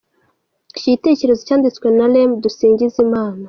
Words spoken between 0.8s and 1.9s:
giitekerezo cyanditswe